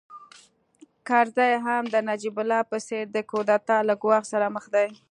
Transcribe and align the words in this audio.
کرزی 1.07 1.51
هم 1.65 1.83
د 1.93 1.95
نجیب 2.09 2.35
الله 2.41 2.61
په 2.71 2.77
څېر 2.87 3.03
د 3.11 3.17
کودتا 3.31 3.77
له 3.89 3.93
ګواښ 4.03 4.23
سره 4.33 4.47
مخ 4.55 4.65
دی 4.75 4.87